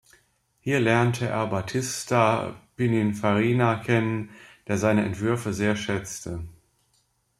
[0.61, 4.31] Hier lernte er Battista Pininfarina kennen,
[4.65, 6.43] der seine Entwürfe sehr schätzte.